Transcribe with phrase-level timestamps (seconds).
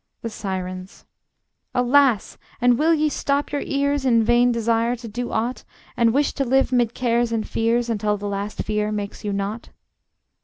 [0.23, 1.05] The Sirens:
[1.75, 2.39] Alas!
[2.59, 5.63] and will ye stop your ears, In vain desire to do aught,
[5.95, 9.69] And wish to live 'mid cares and fears, Until the last fear makes you naught?